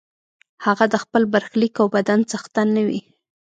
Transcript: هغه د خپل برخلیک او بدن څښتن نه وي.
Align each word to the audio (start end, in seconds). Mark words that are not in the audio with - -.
هغه 0.65 0.85
د 0.93 0.95
خپل 1.03 1.23
برخلیک 1.33 1.73
او 1.81 1.87
بدن 1.95 2.19
څښتن 2.29 2.67
نه 2.77 2.81
وي. 2.87 2.99